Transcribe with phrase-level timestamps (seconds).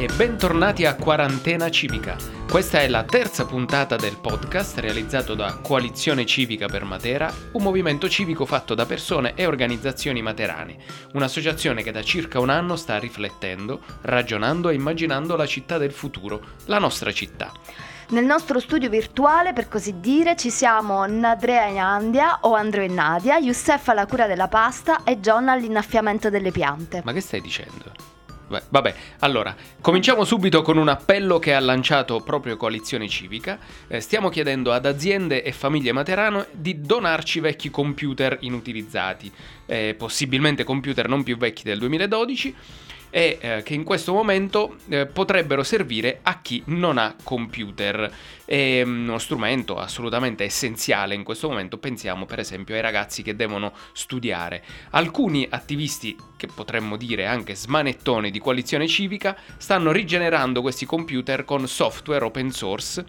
[0.00, 2.16] e bentornati a Quarantena Civica.
[2.50, 8.08] Questa è la terza puntata del podcast realizzato da Coalizione Civica per Matera, un movimento
[8.08, 10.78] civico fatto da persone e organizzazioni materane,
[11.12, 16.40] un'associazione che da circa un anno sta riflettendo, ragionando e immaginando la città del futuro,
[16.64, 17.52] la nostra città.
[18.08, 22.88] Nel nostro studio virtuale, per così dire, ci siamo Nadrea e Andia o Andrea e
[22.88, 27.02] Nadia, Youssef alla cura della pasta e John all'innaffiamento delle piante.
[27.04, 28.18] Ma che stai dicendo?
[28.50, 33.60] Beh, vabbè, allora, cominciamo subito con un appello che ha lanciato proprio Coalizione Civica.
[33.86, 39.30] Eh, stiamo chiedendo ad aziende e famiglie materane di donarci vecchi computer inutilizzati,
[39.66, 42.56] eh, possibilmente computer non più vecchi del 2012
[43.10, 48.10] e eh, che in questo momento eh, potrebbero servire a chi non ha computer.
[48.44, 53.36] È mm, uno strumento assolutamente essenziale in questo momento, pensiamo per esempio ai ragazzi che
[53.36, 54.62] devono studiare.
[54.90, 61.66] Alcuni attivisti, che potremmo dire anche smanettoni di coalizione civica, stanno rigenerando questi computer con
[61.68, 63.04] software open source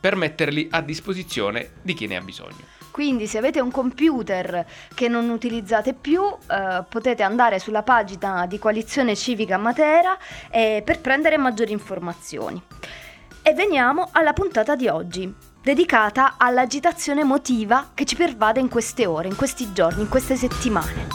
[0.00, 2.81] per metterli a disposizione di chi ne ha bisogno.
[2.92, 8.58] Quindi se avete un computer che non utilizzate più eh, potete andare sulla pagina di
[8.58, 10.16] Coalizione Civica Matera
[10.50, 12.62] eh, per prendere maggiori informazioni.
[13.42, 19.26] E veniamo alla puntata di oggi, dedicata all'agitazione emotiva che ci pervade in queste ore,
[19.26, 21.08] in questi giorni, in queste settimane.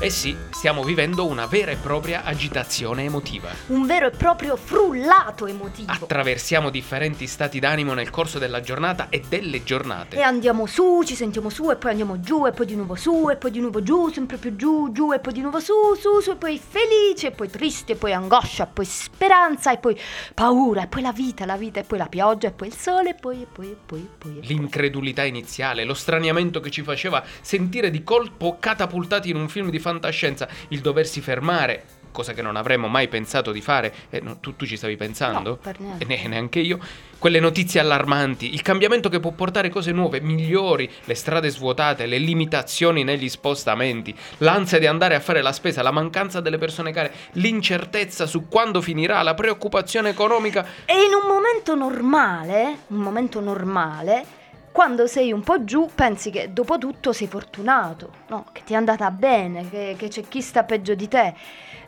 [0.00, 3.50] Eh sì, stiamo vivendo una vera e propria agitazione emotiva.
[3.66, 5.92] Un vero e proprio frullato emotivo.
[5.92, 10.16] Attraversiamo differenti stati d'animo nel corso della giornata e delle giornate.
[10.16, 13.28] E andiamo su, ci sentiamo su e poi andiamo giù e poi di nuovo su
[13.28, 16.20] e poi di nuovo giù, sempre più giù, giù e poi di nuovo su, su,
[16.20, 20.00] su e poi felice e poi triste e poi angoscia e poi speranza e poi
[20.32, 23.10] paura e poi la vita, la vita e poi la pioggia e poi il sole
[23.10, 24.38] e poi e poi e poi e poi.
[24.38, 29.68] E L'incredulità iniziale, lo straniamento che ci faceva sentire di colpo catapultati in un film
[29.68, 31.84] di fantascienza, il doversi fermare,
[32.14, 35.58] cosa che non avremmo mai pensato di fare, e no, tu, tu, ci stavi pensando?
[35.78, 35.96] No.
[35.98, 36.78] E ne, neanche io.
[37.18, 42.18] Quelle notizie allarmanti, il cambiamento che può portare cose nuove, migliori, le strade svuotate, le
[42.18, 47.12] limitazioni negli spostamenti, l'ansia di andare a fare la spesa, la mancanza delle persone care,
[47.32, 50.64] l'incertezza su quando finirà, la preoccupazione economica.
[50.84, 54.42] E in un momento normale, un momento normale,
[54.74, 58.46] quando sei un po' giù pensi che dopo tutto sei fortunato, no?
[58.50, 61.32] che ti è andata bene, che, che c'è chi sta peggio di te.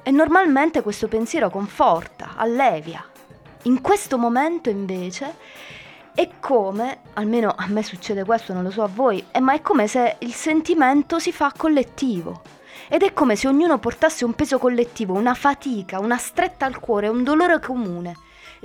[0.05, 3.05] E normalmente questo pensiero conforta, allevia.
[3.63, 5.35] In questo momento invece
[6.15, 9.63] è come, almeno a me succede questo, non lo so a voi, eh, ma è
[9.63, 12.43] come se il sentimento si fa collettivo.
[12.89, 17.09] Ed è come se ognuno portasse un peso collettivo, una fatica, una stretta al cuore,
[17.09, 18.15] un dolore comune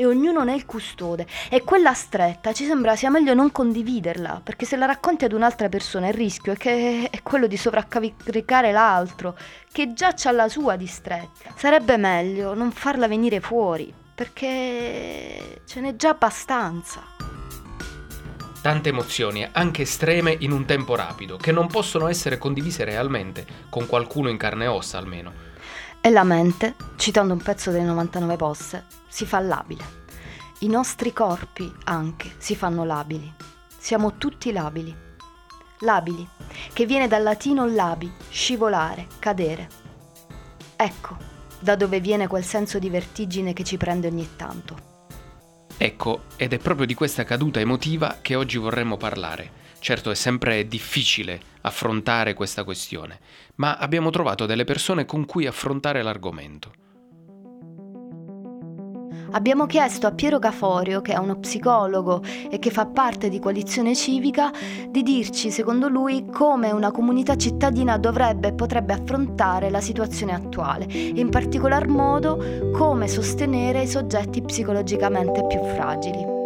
[0.02, 1.28] e ognuno ne è il custode.
[1.50, 5.70] E quella stretta ci sembra sia meglio non condividerla, perché se la racconti ad un'altra
[5.70, 9.38] persona il rischio è, che è quello di sovraccaricare l'altro,
[9.72, 11.54] che già ha la sua di stretta.
[11.56, 17.04] Sarebbe meglio non farla venire fuori, perché ce n'è già abbastanza.
[18.60, 23.86] Tante emozioni, anche estreme, in un tempo rapido, che non possono essere condivise realmente, con
[23.86, 25.50] qualcuno in carne e ossa almeno.
[26.02, 30.00] E la mente, citando un pezzo delle 99 posse, si fa labile.
[30.60, 33.32] I nostri corpi anche si fanno labili.
[33.78, 34.96] Siamo tutti labili.
[35.80, 36.28] Labili,
[36.74, 39.70] che viene dal latino labi, scivolare, cadere.
[40.76, 41.30] Ecco
[41.62, 44.90] da dove viene quel senso di vertigine che ci prende ogni tanto.
[45.78, 49.60] Ecco, ed è proprio di questa caduta emotiva che oggi vorremmo parlare.
[49.80, 53.20] Certo è sempre difficile affrontare questa questione,
[53.62, 56.72] ma abbiamo trovato delle persone con cui affrontare l'argomento.
[59.34, 63.96] Abbiamo chiesto a Piero Caforio, che è uno psicologo e che fa parte di Coalizione
[63.96, 64.52] Civica,
[64.90, 70.88] di dirci, secondo lui, come una comunità cittadina dovrebbe e potrebbe affrontare la situazione attuale
[70.88, 76.40] e in particolar modo come sostenere i soggetti psicologicamente più fragili.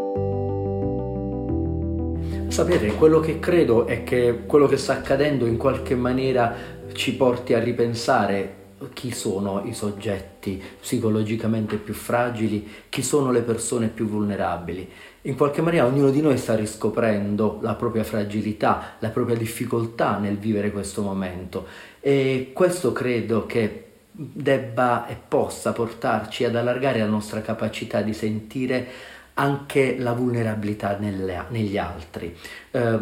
[2.56, 7.54] Sapete, quello che credo è che quello che sta accadendo in qualche maniera ci porti
[7.54, 8.64] a ripensare
[8.94, 14.90] chi sono i soggetti psicologicamente più fragili, chi sono le persone più vulnerabili.
[15.24, 20.38] In qualche maniera ognuno di noi sta riscoprendo la propria fragilità, la propria difficoltà nel
[20.38, 21.66] vivere questo momento
[22.00, 23.82] e questo credo che
[24.12, 28.88] debba e possa portarci ad allargare la nostra capacità di sentire
[29.34, 32.36] anche la vulnerabilità nelle, negli altri.
[32.72, 32.98] Eh,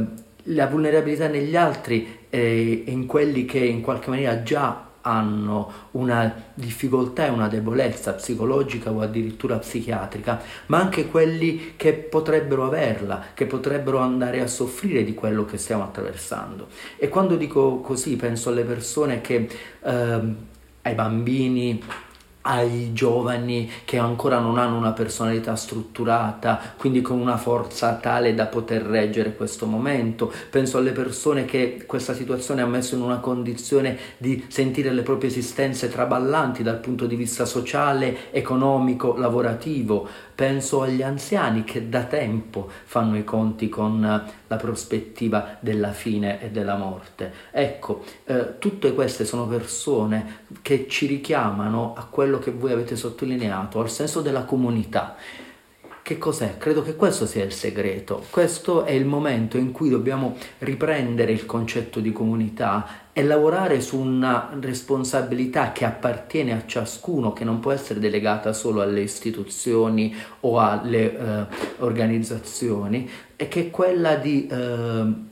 [0.48, 7.25] la vulnerabilità negli altri è in quelli che in qualche maniera già hanno una difficoltà
[7.25, 13.98] e una debolezza psicologica o addirittura psichiatrica, ma anche quelli che potrebbero averla, che potrebbero
[13.98, 16.68] andare a soffrire di quello che stiamo attraversando.
[16.98, 19.48] E quando dico così penso alle persone che
[19.84, 20.22] eh,
[20.81, 21.81] ai bambini,
[22.44, 28.48] ai giovani che ancora non hanno una personalità strutturata, quindi con una forza tale da
[28.48, 30.31] poter reggere questo momento.
[30.50, 35.30] Penso alle persone che questa situazione ha messo in una condizione di sentire le proprie
[35.30, 40.07] esistenze traballanti dal punto di vista sociale, economico, lavorativo.
[40.35, 44.01] Penso agli anziani che da tempo fanno i conti con
[44.47, 47.31] la prospettiva della fine e della morte.
[47.51, 53.80] Ecco, eh, tutte queste sono persone che ci richiamano a quello che voi avete sottolineato,
[53.80, 55.15] al senso della comunità.
[56.03, 56.57] Che cos'è?
[56.57, 58.25] Credo che questo sia il segreto.
[58.30, 64.00] Questo è il momento in cui dobbiamo riprendere il concetto di comunità e lavorare su
[64.00, 70.60] una responsabilità che appartiene a ciascuno, che non può essere delegata solo alle istituzioni o
[70.60, 71.45] alle eh,
[71.77, 75.31] organizzazioni, e che è quella di eh,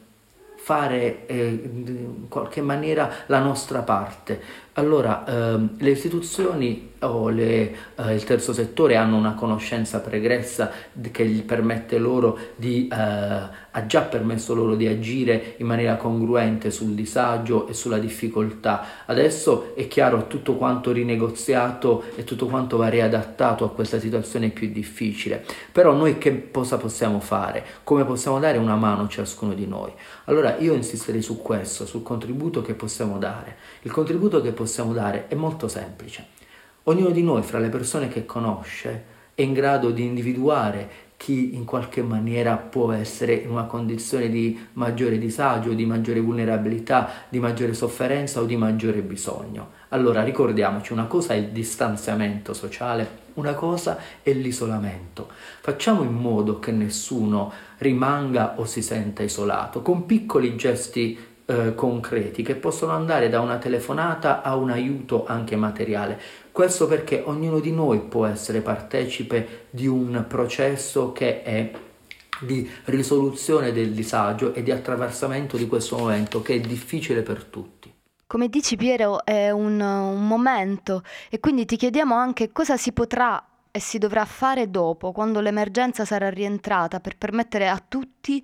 [0.58, 4.40] fare eh, in qualche maniera la nostra parte.
[4.74, 10.72] Allora, ehm, le istituzioni o le, eh, il terzo settore hanno una conoscenza pregressa
[11.12, 16.72] che gli permette loro di, eh, ha già permesso loro di agire in maniera congruente
[16.72, 18.86] sul disagio e sulla difficoltà.
[19.08, 24.72] Adesso è chiaro tutto quanto rinegoziato e tutto quanto va riadattato a questa situazione più
[24.72, 25.44] difficile.
[25.72, 27.66] Però noi che cosa possiamo fare?
[27.84, 29.92] Come possiamo dare una mano ciascuno di noi?
[30.26, 33.58] Allora io insisterei su questo, sul contributo che possiamo dare.
[33.82, 34.61] Il contributo che possiamo
[34.94, 36.26] dare è molto semplice.
[36.84, 39.04] Ognuno di noi, fra le persone che conosce,
[39.36, 44.60] è in grado di individuare chi in qualche maniera può essere in una condizione di
[44.74, 49.70] maggiore disagio, di maggiore vulnerabilità, di maggiore sofferenza o di maggiore bisogno.
[49.90, 55.30] Allora ricordiamoci, una cosa è il distanziamento sociale, una cosa è l'isolamento.
[55.60, 61.18] Facciamo in modo che nessuno rimanga o si senta isolato, con piccoli gesti
[61.52, 66.20] eh, concreti che possono andare da una telefonata a un aiuto anche materiale.
[66.52, 71.72] Questo perché ognuno di noi può essere partecipe di un processo che è
[72.40, 77.94] di risoluzione del disagio e di attraversamento di questo momento che è difficile per tutti.
[78.26, 83.46] Come dici Piero, è un, un momento e quindi ti chiediamo anche cosa si potrà
[83.70, 88.44] e si dovrà fare dopo, quando l'emergenza sarà rientrata, per permettere a tutti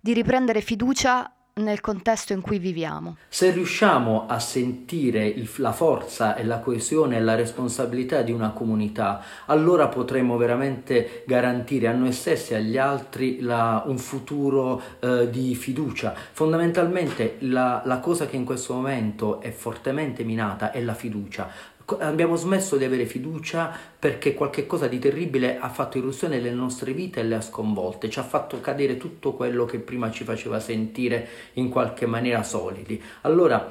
[0.00, 3.16] di riprendere fiducia nel contesto in cui viviamo.
[3.28, 8.50] Se riusciamo a sentire il, la forza e la coesione e la responsabilità di una
[8.50, 15.28] comunità, allora potremo veramente garantire a noi stessi e agli altri la, un futuro eh,
[15.30, 16.14] di fiducia.
[16.32, 22.36] Fondamentalmente la, la cosa che in questo momento è fortemente minata è la fiducia abbiamo
[22.36, 27.20] smesso di avere fiducia perché qualche cosa di terribile ha fatto irruzione nelle nostre vite
[27.20, 31.28] e le ha sconvolte, ci ha fatto cadere tutto quello che prima ci faceva sentire
[31.54, 33.02] in qualche maniera solidi.
[33.22, 33.70] Allora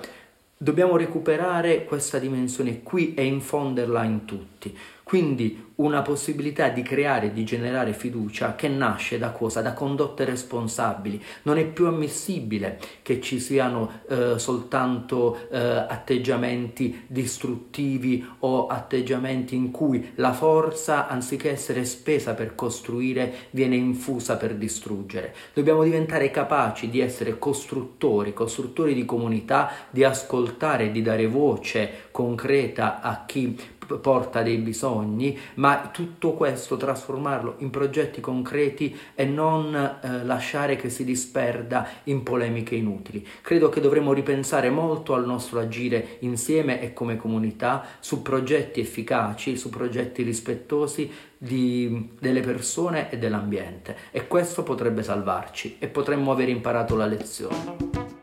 [0.57, 4.75] dobbiamo recuperare questa dimensione qui e infonderla in tutti.
[5.07, 9.61] Quindi una possibilità di creare e di generare fiducia che nasce da cosa?
[9.61, 11.23] Da condotte responsabili.
[11.43, 19.71] Non è più ammissibile che ci siano eh, soltanto eh, atteggiamenti distruttivi o atteggiamenti in
[19.71, 25.33] cui la forza, anziché essere spesa per costruire, viene infusa per distruggere.
[25.53, 32.99] Dobbiamo diventare capaci di essere costruttori, costruttori di comunità, di ascoltare, di dare voce concreta
[32.99, 40.23] a chi porta dei bisogni, ma tutto questo trasformarlo in progetti concreti e non eh,
[40.23, 43.25] lasciare che si disperda in polemiche inutili.
[43.41, 49.55] Credo che dovremmo ripensare molto al nostro agire insieme e come comunità su progetti efficaci,
[49.57, 56.49] su progetti rispettosi di, delle persone e dell'ambiente e questo potrebbe salvarci e potremmo aver
[56.49, 58.16] imparato la lezione.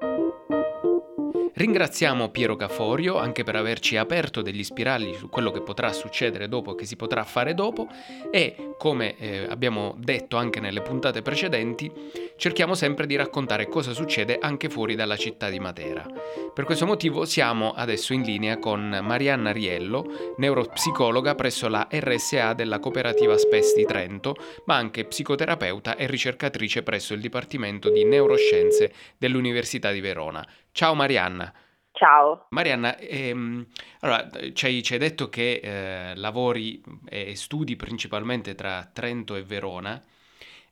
[0.00, 0.47] Thank you.
[1.58, 6.76] Ringraziamo Piero Caforio anche per averci aperto degli spirali su quello che potrà succedere dopo,
[6.76, 7.88] che si potrà fare dopo
[8.30, 11.90] e come eh, abbiamo detto anche nelle puntate precedenti,
[12.36, 16.06] cerchiamo sempre di raccontare cosa succede anche fuori dalla città di Matera.
[16.54, 22.78] Per questo motivo siamo adesso in linea con Marianna Riello, neuropsicologa presso la RSA della
[22.78, 24.36] cooperativa SPES di Trento,
[24.66, 30.46] ma anche psicoterapeuta e ricercatrice presso il Dipartimento di Neuroscienze dell'Università di Verona.
[30.78, 31.52] Ciao Marianna.
[31.90, 32.46] Ciao.
[32.50, 33.66] Marianna, ehm,
[33.98, 39.42] allora, ci, hai, ci, hai, detto che eh, lavori e studi principalmente tra Trento e
[39.42, 40.00] Verona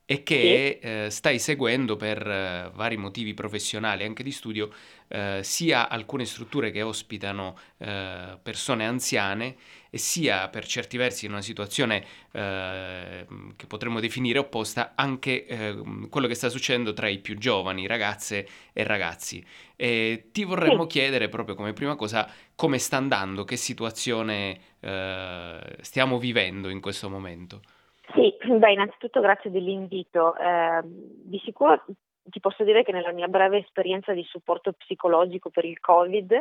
[0.08, 0.86] e che sì.
[0.86, 4.70] eh, stai seguendo per eh, vari motivi professionali, anche di studio,
[5.08, 9.56] eh, sia alcune strutture che ospitano eh, persone anziane
[9.90, 16.08] e sia per certi versi in una situazione eh, che potremmo definire opposta anche ehm,
[16.08, 19.44] quello che sta succedendo tra i più giovani, ragazze e ragazzi.
[19.74, 20.88] E ti vorremmo sì.
[20.88, 27.10] chiedere proprio come prima cosa come sta andando, che situazione eh, stiamo vivendo in questo
[27.10, 27.60] momento.
[28.14, 30.36] Sì, beh, innanzitutto grazie dell'invito.
[30.36, 31.84] Eh, di sicuro
[32.28, 36.40] ti posso dire che nella mia breve esperienza di supporto psicologico per il Covid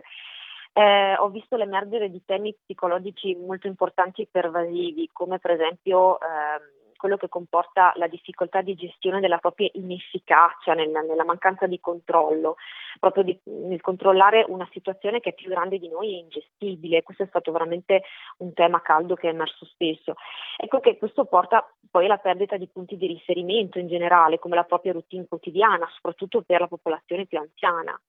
[0.77, 6.84] eh, ho visto l'emergere di temi psicologici molto importanti e pervasivi, come per esempio eh,
[6.95, 12.55] quello che comporta la difficoltà di gestione della propria inefficacia, nella, nella mancanza di controllo,
[12.99, 17.03] proprio di, nel controllare una situazione che è più grande di noi e ingestibile.
[17.03, 18.03] Questo è stato veramente
[18.37, 20.15] un tema caldo che è emerso spesso.
[20.57, 24.63] Ecco che questo porta poi alla perdita di punti di riferimento in generale, come la
[24.63, 27.99] propria routine quotidiana, soprattutto per la popolazione più anziana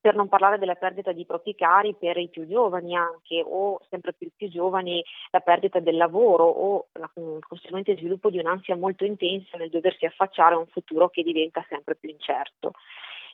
[0.00, 4.12] per non parlare della perdita di propri cari per i più giovani anche, o sempre
[4.12, 9.56] più, più giovani la perdita del lavoro o il conseguente sviluppo di un'ansia molto intensa
[9.56, 12.72] nel doversi affacciare a un futuro che diventa sempre più incerto.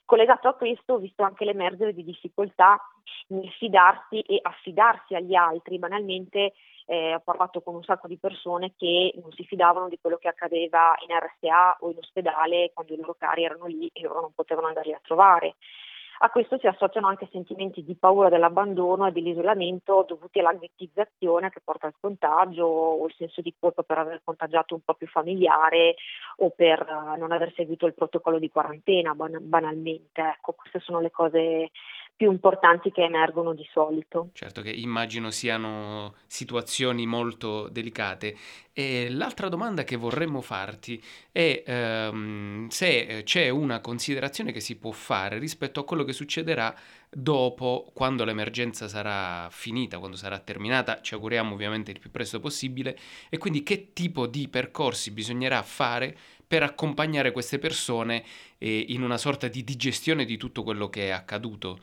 [0.07, 2.79] Collegato a questo ho visto anche l'emergere di difficoltà
[3.29, 5.79] nel fidarsi e affidarsi agli altri.
[5.79, 6.53] Banalmente
[6.87, 10.29] eh, ho parlato con un sacco di persone che non si fidavano di quello che
[10.29, 14.33] accadeva in RSA o in ospedale quando i loro cari erano lì e loro non
[14.35, 15.55] potevano andarli a trovare.
[16.19, 21.61] A questo si associano anche sentimenti di paura dell'abbandono e dell'isolamento dovuti alla ghettizzazione che
[21.63, 25.97] porta al contagio o il senso di colpa per aver contagiato un proprio familiare
[26.39, 30.21] o per eh, non aver seguito il protocollo di quarantena banalmente.
[30.21, 31.71] Ecco, queste sono le cose
[32.17, 34.29] più importanti che emergono di solito.
[34.33, 38.37] Certo che immagino siano situazioni molto delicate.
[38.77, 41.01] E l'altra domanda che vorremmo farti
[41.31, 46.75] è ehm, se c'è una considerazione che si può fare rispetto a quello che succederà
[47.09, 52.99] dopo, quando l'emergenza sarà finita, quando sarà terminata, ci auguriamo ovviamente il più presto possibile,
[53.29, 58.25] e quindi che tipo di percorsi bisognerà fare per accompagnare queste persone
[58.59, 61.79] eh, in una sorta di digestione di tutto quello che è accaduto.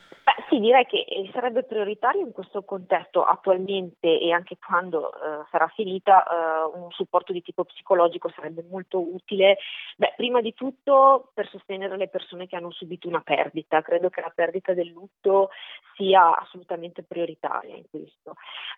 [0.51, 5.69] Sì, direi che eh, sarebbe prioritario in questo contesto attualmente e anche quando eh, sarà
[5.69, 9.59] finita eh, un supporto di tipo psicologico sarebbe molto utile.
[9.95, 14.19] Beh, prima di tutto per sostenere le persone che hanno subito una perdita, credo che
[14.19, 15.51] la perdita del lutto
[15.95, 18.33] sia assolutamente prioritaria in questo.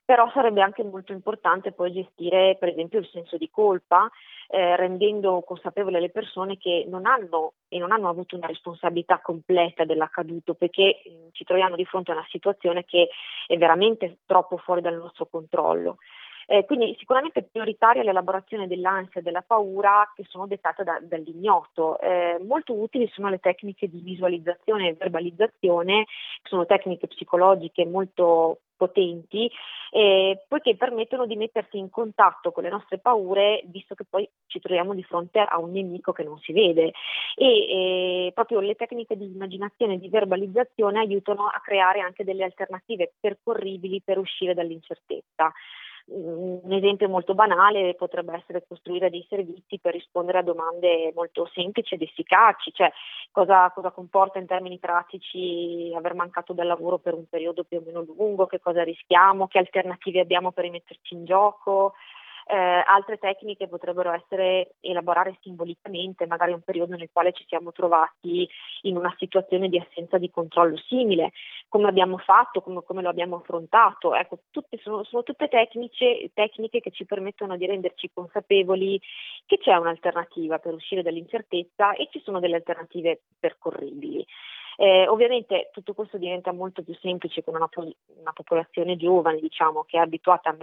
[0.05, 4.11] Però sarebbe anche molto importante poi gestire per esempio il senso di colpa,
[4.49, 9.85] eh, rendendo consapevole le persone che non hanno e non hanno avuto una responsabilità completa
[9.85, 13.09] dell'accaduto perché mh, mm, ci troviamo di fronte a una situazione che
[13.47, 15.97] è veramente troppo fuori dal nostro controllo.
[16.47, 21.99] Eh, quindi sicuramente è prioritaria l'elaborazione dell'ansia e della paura che sono dettate da, dall'ignoto.
[21.99, 26.05] Eh, molto utili sono le tecniche di visualizzazione e verbalizzazione,
[26.43, 29.49] sono tecniche psicologiche molto potenti,
[29.91, 34.59] eh, poiché permettono di mettersi in contatto con le nostre paure, visto che poi ci
[34.59, 36.91] troviamo di fronte a un nemico che non si vede.
[37.35, 37.47] E
[38.27, 43.13] eh, proprio le tecniche di immaginazione e di verbalizzazione aiutano a creare anche delle alternative
[43.19, 45.53] percorribili per uscire dall'incertezza.
[46.05, 51.93] Un esempio molto banale potrebbe essere costruire dei servizi per rispondere a domande molto semplici
[51.93, 52.91] ed efficaci, cioè
[53.31, 57.83] cosa, cosa comporta in termini pratici aver mancato del lavoro per un periodo più o
[57.85, 61.93] meno lungo, che cosa rischiamo, che alternative abbiamo per rimetterci in gioco.
[62.45, 68.47] Eh, altre tecniche potrebbero essere elaborare simbolicamente magari un periodo nel quale ci siamo trovati
[68.81, 71.31] in una situazione di assenza di controllo simile,
[71.69, 74.13] come abbiamo fatto, come, come lo abbiamo affrontato.
[74.13, 78.99] Ecco, tutte, sono, sono, tutte tecniche, tecniche che ci permettono di renderci consapevoli
[79.45, 84.25] che c'è un'alternativa per uscire dall'incertezza e ci sono delle alternative percorribili.
[84.77, 89.97] Eh, ovviamente tutto questo diventa molto più semplice con una, una popolazione giovane, diciamo, che
[89.97, 90.55] è abituata a,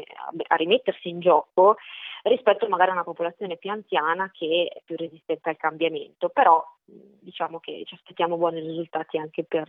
[0.49, 1.77] a, rimettersi in gioco
[2.23, 7.61] rispetto magari a una popolazione più anziana che è più resistente al cambiamento, però diciamo
[7.61, 9.69] che ci aspettiamo buoni risultati anche per,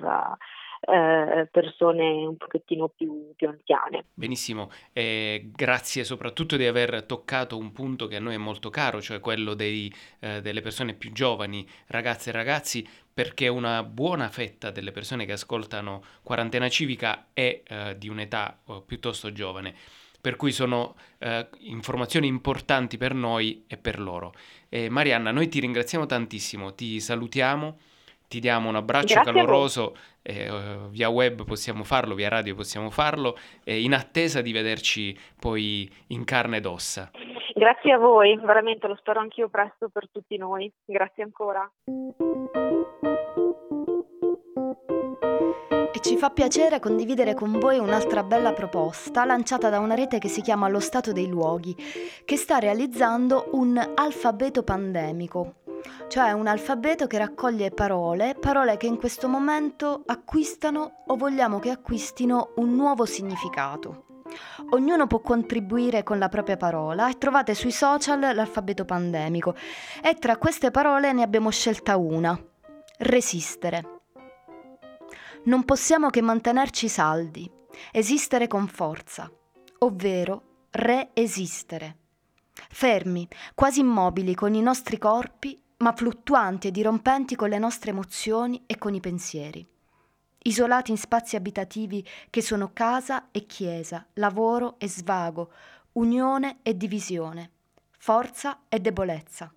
[0.82, 4.06] eh, persone un pochettino più, più anziane.
[4.14, 9.02] Benissimo, eh, grazie soprattutto di aver toccato un punto che a noi è molto caro,
[9.02, 14.72] cioè quello dei, eh, delle persone più giovani, ragazze e ragazzi, perché una buona fetta
[14.72, 19.76] delle persone che ascoltano Quarantena Civica è eh, di un'età oh, piuttosto giovane
[20.22, 24.34] per cui sono eh, informazioni importanti per noi e per loro.
[24.70, 27.80] Eh, Marianna, noi ti ringraziamo tantissimo, ti salutiamo,
[28.32, 30.50] ti diamo un abbraccio Grazie caloroso, eh,
[30.88, 36.58] via web possiamo farlo, via radio possiamo farlo, in attesa di vederci poi in carne
[36.58, 37.12] ed ossa.
[37.54, 40.72] Grazie a voi, veramente lo spero anch'io presto per tutti noi.
[40.86, 41.70] Grazie ancora.
[46.02, 50.42] ci fa piacere condividere con voi un'altra bella proposta lanciata da una rete che si
[50.42, 51.76] chiama Lo Stato dei Luoghi,
[52.26, 55.61] che sta realizzando un alfabeto pandemico,
[56.08, 61.70] cioè un alfabeto che raccoglie parole, parole che in questo momento acquistano o vogliamo che
[61.70, 64.06] acquistino un nuovo significato.
[64.72, 69.56] Ognuno può contribuire con la propria parola e trovate sui social l'alfabeto pandemico
[70.02, 72.40] e tra queste parole ne abbiamo scelta una,
[73.00, 74.00] resistere.
[75.44, 77.50] Non possiamo che mantenerci saldi,
[77.92, 79.30] esistere con forza,
[79.80, 81.98] ovvero reesistere.
[82.70, 88.64] Fermi, quasi immobili con i nostri corpi, ma fluttuanti e dirompenti con le nostre emozioni
[88.66, 89.66] e con i pensieri.
[90.44, 95.52] Isolati in spazi abitativi che sono casa e chiesa, lavoro e svago,
[95.94, 97.52] unione e divisione,
[97.98, 99.54] forza e debolezza.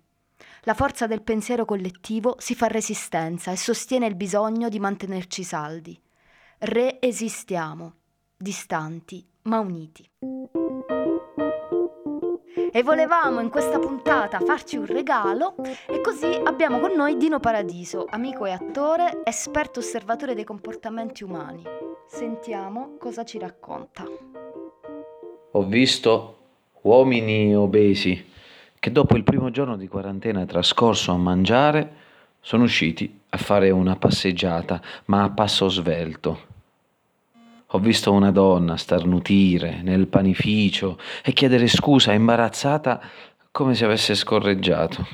[0.61, 5.99] La forza del pensiero collettivo si fa resistenza e sostiene il bisogno di mantenerci saldi.
[6.57, 7.93] Reesistiamo,
[8.35, 10.07] distanti ma uniti.
[12.75, 15.55] E volevamo in questa puntata farci un regalo
[15.87, 21.63] e così abbiamo con noi Dino Paradiso, amico e attore, esperto osservatore dei comportamenti umani.
[22.05, 24.03] Sentiamo cosa ci racconta.
[25.51, 26.37] Ho visto
[26.81, 28.29] uomini obesi
[28.77, 31.93] che dopo il primo giorno di quarantena trascorso a mangiare
[32.41, 36.54] sono usciti a fare una passeggiata, ma a passo svelto.
[37.75, 43.01] Ho visto una donna starnutire nel panificio e chiedere scusa imbarazzata
[43.51, 45.05] come se avesse scorreggiato.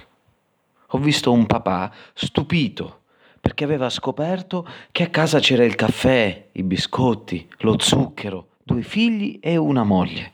[0.89, 2.99] Ho visto un papà stupito
[3.41, 9.39] perché aveva scoperto che a casa c'era il caffè, i biscotti, lo zucchero, due figli
[9.41, 10.31] e una moglie.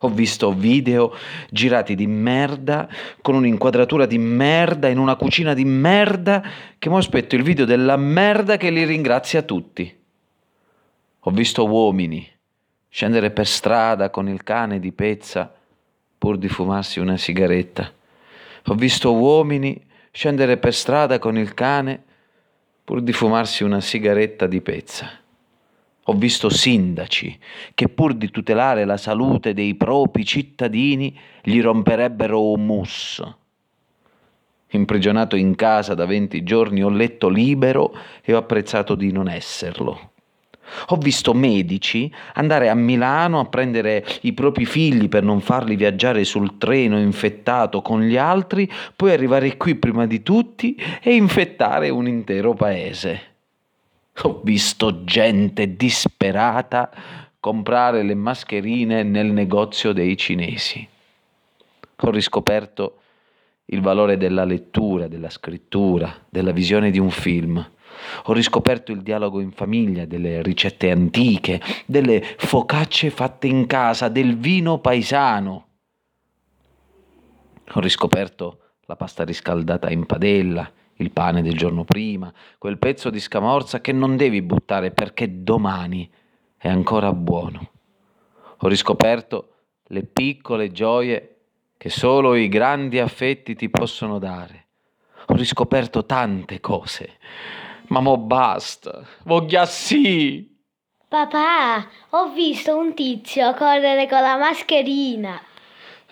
[0.00, 1.16] Ho visto video
[1.48, 2.86] girati di merda,
[3.22, 6.42] con un'inquadratura di merda, in una cucina di merda,
[6.78, 10.02] che mi aspetto il video della merda che li ringrazia tutti.
[11.26, 12.28] Ho visto uomini
[12.86, 15.52] scendere per strada con il cane di pezza
[16.18, 17.90] pur di fumarsi una sigaretta.
[18.66, 22.02] Ho visto uomini scendere per strada con il cane
[22.84, 25.10] pur di fumarsi una sigaretta di pezza.
[26.02, 27.38] Ho visto sindaci
[27.72, 33.22] che pur di tutelare la salute dei propri cittadini gli romperebbero un mus.
[34.68, 40.12] Imprigionato in casa da 20 giorni ho letto libero e ho apprezzato di non esserlo.
[40.88, 46.24] Ho visto medici andare a Milano a prendere i propri figli per non farli viaggiare
[46.24, 52.06] sul treno infettato con gli altri, poi arrivare qui prima di tutti e infettare un
[52.06, 53.32] intero paese.
[54.22, 56.90] Ho visto gente disperata
[57.40, 60.86] comprare le mascherine nel negozio dei cinesi.
[61.96, 62.98] Ho riscoperto
[63.66, 67.66] il valore della lettura, della scrittura, della visione di un film.
[68.24, 74.36] Ho riscoperto il dialogo in famiglia, delle ricette antiche, delle focacce fatte in casa, del
[74.36, 75.66] vino paesano.
[77.72, 83.18] Ho riscoperto la pasta riscaldata in padella, il pane del giorno prima, quel pezzo di
[83.18, 86.08] scamorza che non devi buttare perché domani
[86.56, 87.70] è ancora buono.
[88.58, 89.48] Ho riscoperto
[89.88, 91.36] le piccole gioie
[91.76, 94.66] che solo i grandi affetti ti possono dare.
[95.26, 97.18] Ho riscoperto tante cose.
[97.88, 100.50] Ma mo basta, voglio sì.
[101.08, 105.40] Papà, ho visto un tizio correre con la mascherina.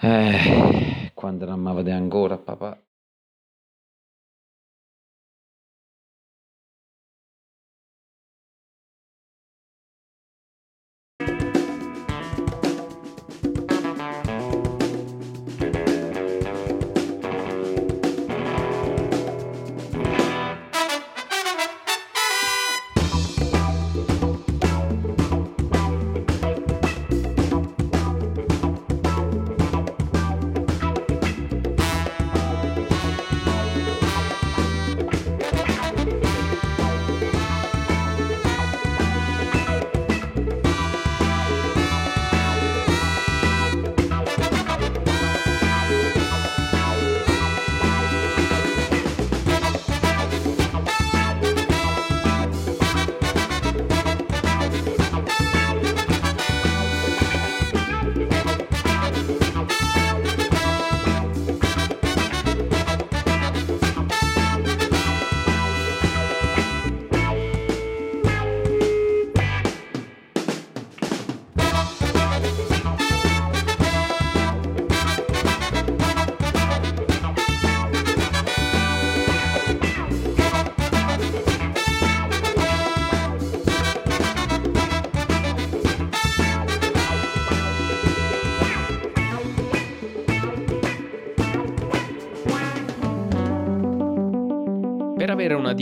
[0.00, 2.81] Eh, quando non mi vede ancora, papà.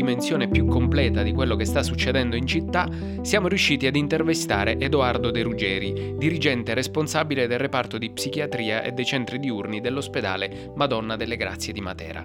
[0.00, 2.88] Dimensione più completa di quello che sta succedendo in città,
[3.20, 9.04] siamo riusciti ad intervistare Edoardo De Ruggeri, dirigente responsabile del reparto di psichiatria e dei
[9.04, 12.22] centri diurni dell'ospedale Madonna delle Grazie di Matera.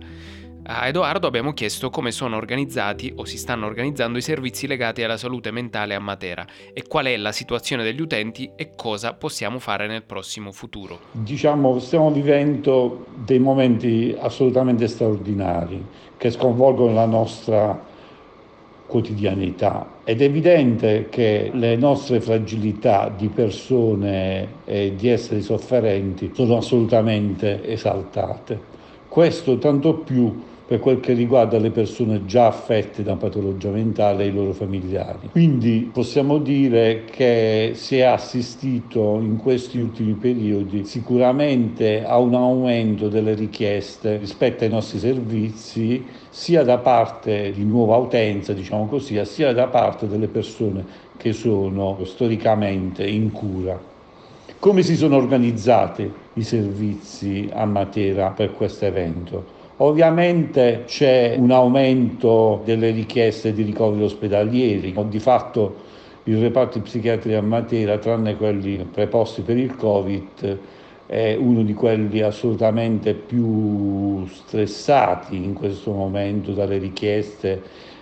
[0.67, 5.17] A Edoardo abbiamo chiesto come sono organizzati o si stanno organizzando i servizi legati alla
[5.17, 9.85] salute mentale a Matera e qual è la situazione degli utenti e cosa possiamo fare
[9.85, 11.01] nel prossimo futuro.
[11.11, 15.85] Diciamo, stiamo vivendo dei momenti assolutamente straordinari
[16.25, 17.79] che sconvolgono la nostra
[18.87, 26.57] quotidianità ed è evidente che le nostre fragilità di persone e di esseri sofferenti sono
[26.57, 28.59] assolutamente esaltate.
[29.07, 34.27] Questo tanto più per quel che riguarda le persone già affette da patologia mentale e
[34.27, 35.29] i loro familiari.
[35.29, 43.09] Quindi possiamo dire che si è assistito in questi ultimi periodi sicuramente a un aumento
[43.09, 49.53] delle richieste rispetto ai nostri servizi sia da parte di nuova utenza, diciamo così, sia
[49.53, 50.83] da parte delle persone
[51.17, 53.79] che sono storicamente in cura.
[54.57, 59.54] Come si sono organizzati i servizi a Matera per questo evento?
[59.77, 65.75] Ovviamente c'è un aumento delle richieste di ricoveri ospedalieri, di fatto
[66.23, 70.59] il reparto di psichiatria a Matera, tranne quelli preposti per il Covid,
[71.07, 77.61] è uno di quelli assolutamente più stressati in questo momento dalle richieste,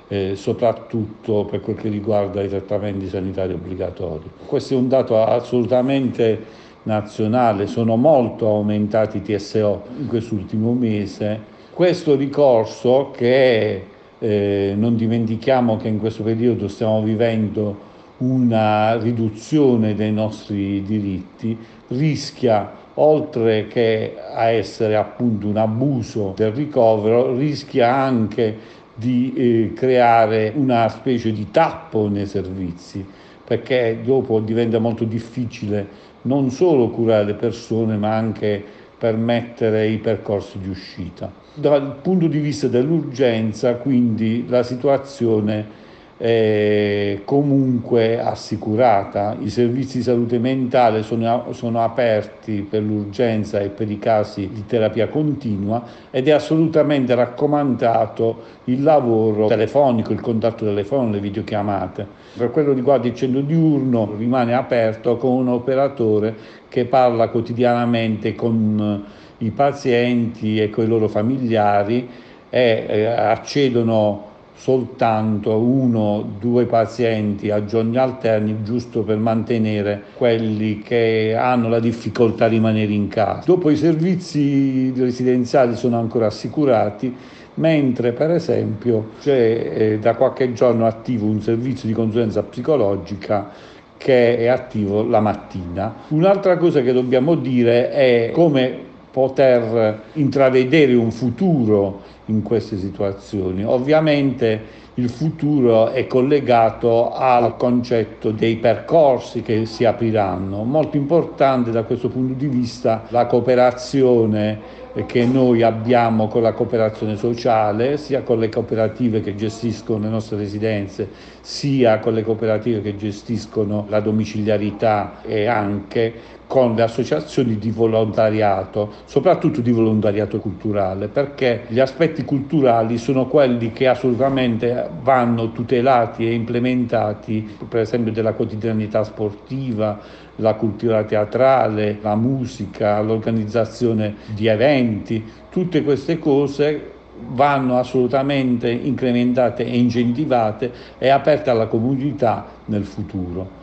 [0.09, 4.29] eh, soprattutto per quel che riguarda i trattamenti sanitari obbligatori.
[4.45, 12.15] Questo è un dato assolutamente nazionale, sono molto aumentati i TSO in quest'ultimo mese questo
[12.15, 13.83] ricorso che
[14.19, 21.57] eh, non dimentichiamo che in questo periodo stiamo vivendo una riduzione dei nostri diritti,
[21.87, 28.55] rischia oltre che a essere appunto un abuso del ricovero, rischia anche
[28.93, 33.03] di eh, creare una specie di tappo nei servizi,
[33.43, 38.63] perché dopo diventa molto difficile non solo curare le persone, ma anche
[38.95, 41.42] permettere i percorsi di uscita.
[41.55, 45.81] Dal punto di vista dell'urgenza, quindi, la situazione
[46.23, 49.35] è comunque assicurata.
[49.41, 54.65] I servizi di salute mentale sono, sono, aperti per l'urgenza e per i casi di
[54.65, 62.07] terapia continua ed è assolutamente raccomandato il lavoro telefonico, il contatto telefonico, le videochiamate.
[62.37, 66.33] Per quello che riguarda il centro diurno rimane aperto con un operatore
[66.69, 69.03] che parla quotidianamente con
[69.39, 72.07] i pazienti e con i loro familiari
[72.49, 80.79] e eh, accedono soltanto uno o due pazienti a giorni alterni giusto per mantenere quelli
[80.79, 83.43] che hanno la difficoltà di rimanere in casa.
[83.45, 87.15] Dopo i servizi residenziali sono ancora assicurati,
[87.55, 93.49] mentre per esempio c'è eh, da qualche giorno attivo un servizio di consulenza psicologica
[93.97, 95.93] che è attivo la mattina.
[96.09, 103.63] Un'altra cosa che dobbiamo dire è come poter intravedere un futuro in queste situazioni.
[103.63, 110.63] Ovviamente il futuro è collegato al concetto dei percorsi che si apriranno.
[110.63, 117.15] Molto importante da questo punto di vista la cooperazione che noi abbiamo con la cooperazione
[117.15, 121.07] sociale, sia con le cooperative che gestiscono le nostre residenze,
[121.43, 126.13] sia con le cooperative che gestiscono la domiciliarità e anche
[126.47, 133.73] con le associazioni di volontariato, soprattutto di volontariato culturale, perché gli aspetti culturali sono quelli
[133.73, 139.99] che assolutamente vanno tutelati e implementati, per esempio della quotidianità sportiva,
[140.37, 146.92] la cultura teatrale, la musica, l'organizzazione di eventi, tutte queste cose
[147.29, 153.61] vanno assolutamente incrementate e incentivate e aperte alla comunità nel futuro.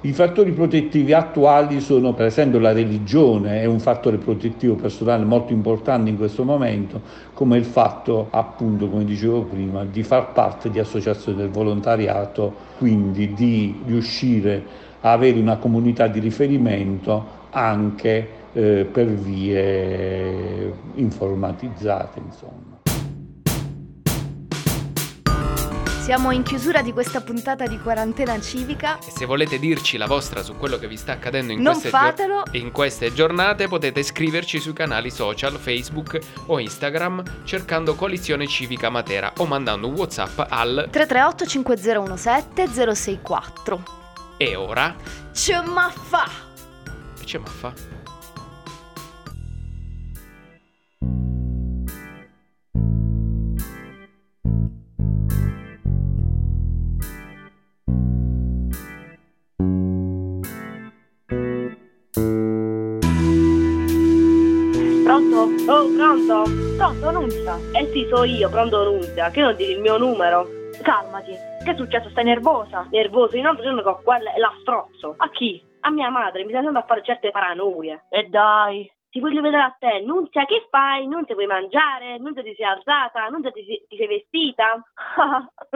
[0.00, 5.52] I fattori protettivi attuali sono per esempio la religione, è un fattore protettivo personale molto
[5.52, 7.00] importante in questo momento,
[7.34, 13.34] come il fatto appunto, come dicevo prima, di far parte di associazioni del volontariato, quindi
[13.34, 14.62] di riuscire
[15.00, 22.20] a avere una comunità di riferimento anche eh, per vie informatizzate.
[22.24, 22.67] Insomma.
[26.08, 28.96] Siamo in chiusura di questa puntata di quarantena civica.
[28.96, 32.44] E se volete dirci la vostra su quello che vi sta accadendo in, queste, fatelo.
[32.50, 38.88] Gio- in queste giornate, potete scriverci sui canali social, Facebook o Instagram cercando Coalizione Civica
[38.88, 43.82] Matera o mandando un WhatsApp al 338 5017 064.
[44.38, 44.96] E ora?
[45.34, 46.26] Ce ma fa!
[47.22, 47.38] Ce
[67.18, 67.56] Nunzia?
[67.72, 69.30] Eh sì, so io, pronto Nunzia.
[69.30, 70.46] Che non dici il mio numero?
[70.82, 71.32] Calmati.
[71.64, 72.10] Che è successo?
[72.10, 72.86] Stai nervosa?
[72.90, 75.14] Nervoso, in altro giorno con quella e la strozzo.
[75.16, 75.60] A chi?
[75.80, 78.04] A mia madre, mi sta andando a fare certe paranoie.
[78.10, 78.88] E dai.
[79.10, 81.08] Ti voglio vedere a te, Nunzia, che fai?
[81.08, 82.18] Nunzia vuoi mangiare?
[82.18, 83.26] Nunzia ti sei alzata?
[83.26, 84.80] Nunzia ti, ti sei vestita?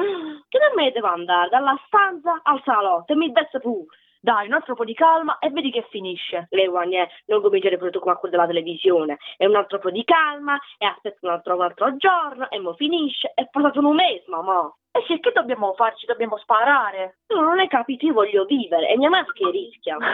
[0.48, 1.48] che da me devo andare?
[1.48, 3.86] Dalla stanza al salotto e mi veste pure.
[4.24, 6.46] Dai, un altro po' di calma e vedi che finisce.
[6.50, 9.18] Le guagne, non cominciare tu come a quello della televisione.
[9.36, 12.72] E un altro po' di calma, e aspetta un altro, un altro giorno, e mo
[12.74, 13.32] finisce.
[13.34, 14.72] È passato un mese, mamma.
[14.92, 16.06] E sì, che dobbiamo farci?
[16.06, 17.18] Dobbiamo sparare.
[17.26, 19.96] Tu non hai capito, io voglio vivere, e mia madre che rischia.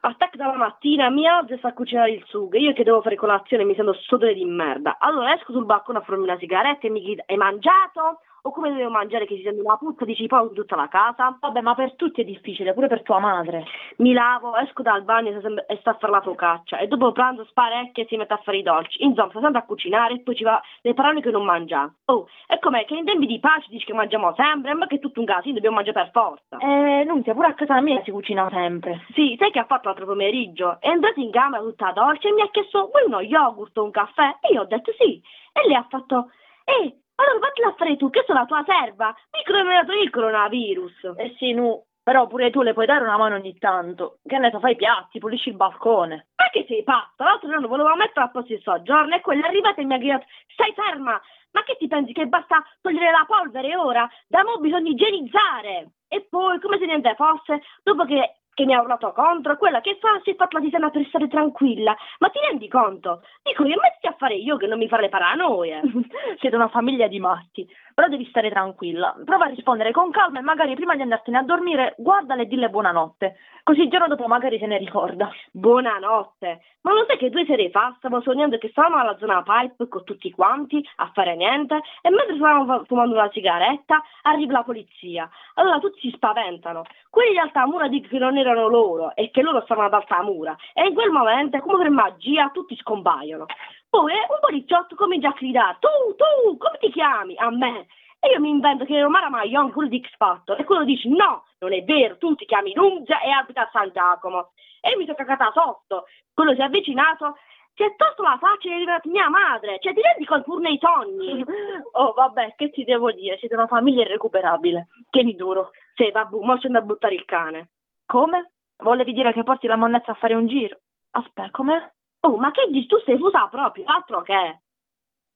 [0.00, 2.58] Attacca dalla mattina, mi alzo e sta a cucinare il sugo.
[2.58, 4.96] Io che devo fare colazione mi sento sudore di merda.
[4.98, 8.18] Allora esco sul balcone a farmi una sigaretta e mi chiedo, hai mangiato?
[8.46, 11.36] O come devo mangiare che si sente una puzza di cipolla in tutta la casa?
[11.40, 13.64] Vabbè, ma per tutti è difficile, pure per tua madre.
[13.96, 15.30] Mi lavo, esco dal bagno
[15.66, 16.78] e sta- a fare la focaccia.
[16.78, 19.02] E dopo pranzo sparecchia e si mette a fare i dolci.
[19.02, 21.92] Insomma, sta sempre a cucinare e poi ci va le parole che non mangia.
[22.04, 24.74] Oh, e com'è che in tempi di pace dici che mangiamo sempre?
[24.74, 26.56] Ma che è tutto un casino, dobbiamo mangiare per forza.
[26.58, 29.06] Eh, Nunzia, pure a casa mia si cucina sempre.
[29.14, 30.76] Sì, sai che ha fatto l'altro pomeriggio?
[30.78, 33.90] È entrata in camera tutta dolce e mi ha chiesto vuoi uno yogurt o un
[33.90, 34.36] caffè?
[34.40, 35.20] E io ho detto sì.
[35.52, 36.30] E lei ha fatto,
[36.64, 39.14] eh, allora vattela a fare tu, che sono la tua serva.
[39.32, 41.14] Mi dato il coronavirus.
[41.16, 44.18] Eh sì, Nu, però pure tu le puoi dare una mano ogni tanto.
[44.24, 46.28] Che ne so, fai i piatti, pulisci il balcone.
[46.36, 47.24] Ma che sei pazza?
[47.24, 49.98] L'altro giorno volevo mettere a posto il soggiorno e quella è arrivata e mi ha
[49.98, 51.20] gridato stai ferma!
[51.52, 54.08] Ma che ti pensi che basta togliere la polvere ora?
[54.28, 55.92] Da mo' bisogna igienizzare!
[56.08, 59.98] E poi, come se niente fosse, dopo che, che mi ha urlato contro, quella che
[60.00, 61.94] fa si è fatta la tisana per stare tranquilla.
[62.20, 63.20] Ma ti rendi conto?
[63.42, 65.82] Dico io, metti a fare io che non mi fare le paranoie.
[66.40, 67.68] Siete una famiglia di matti.
[67.96, 69.16] Però devi stare tranquilla.
[69.24, 72.68] Prova a rispondere con calma e magari prima di andartene a dormire, guardale e dille
[72.68, 73.36] buonanotte.
[73.62, 75.30] Così il giorno dopo magari se ne ricorda.
[75.50, 76.60] Buonanotte.
[76.82, 80.04] Ma lo sai che due sere fa stavo sognando che stavamo alla zona pipe con
[80.04, 85.26] tutti quanti a fare niente e mentre stavamo fumando una sigaretta arriva la polizia.
[85.54, 86.82] Allora tutti si spaventano.
[87.08, 90.86] Quelli di Altamura dicono che non erano loro e che loro stavano ad Altamura e
[90.86, 93.46] in quel momento, come per magia, tutti scompaiono.
[93.88, 97.36] Poi eh, un poliziotto comincia a gridare tu, tu, come ti chiami?
[97.36, 97.86] A me.
[98.18, 101.08] E io mi invento che ero Mara Maion, quello di X Factor, e quello dice
[101.08, 104.52] no, non è vero, tu ti chiami Nunzia e abita a San Giacomo.
[104.80, 106.06] E io mi sono cagata sotto.
[106.32, 107.36] Quello si è avvicinato,
[107.74, 109.78] si è tolto la faccia e è arrivata mia madre.
[109.80, 111.44] Cioè, ti rendi conto pure nei sogni?
[111.96, 113.38] Oh, vabbè, che ti devo dire?
[113.38, 114.88] Siete una famiglia irrecuperabile.
[115.08, 115.70] Tieni duro.
[115.94, 117.70] Sì, vabbè, mo c'è da buttare il cane.
[118.04, 118.52] Come?
[118.78, 120.78] Volevi dire che porti la monnezza a fare un giro?
[121.12, 121.90] Aspetta, com'è?
[122.26, 122.88] Oh, ma che dici?
[122.88, 124.60] Tu sei fusa proprio, altro che.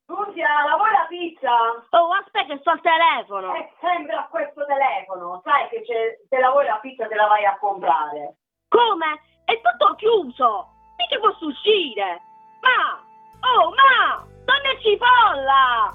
[0.07, 1.55] Nunzia, la vuoi la pizza?
[1.90, 3.55] Oh, aspetta sto al telefono.
[3.55, 5.40] È sempre a questo telefono.
[5.44, 5.85] Sai che
[6.29, 8.38] se la vuoi la pizza te la vai a comprare.
[8.66, 9.20] Come?
[9.44, 10.66] È tutto chiuso.
[10.96, 12.22] Mica posso uscire.
[12.61, 12.98] Ma,
[13.38, 15.94] oh, ma, donna cipolla.